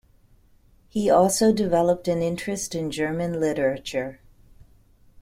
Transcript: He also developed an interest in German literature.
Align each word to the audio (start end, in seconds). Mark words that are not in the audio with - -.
He 0.89 1.11
also 1.11 1.53
developed 1.53 2.07
an 2.07 2.23
interest 2.23 2.73
in 2.73 2.89
German 2.89 3.39
literature. 3.39 4.19